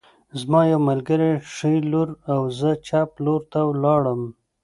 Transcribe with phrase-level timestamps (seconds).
[0.39, 4.21] زما یو ملګری ښي لور او زه چپ لور ته لاړم